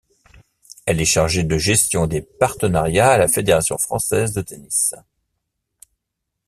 Elle 0.87 0.99
est 0.99 1.05
chargée 1.05 1.43
de 1.43 1.59
gestion 1.59 2.07
des 2.07 2.23
partenariats 2.23 3.11
à 3.11 3.19
la 3.19 3.27
Fédération 3.27 3.77
française 3.77 4.33
de 4.33 4.41
tennis. 4.41 4.95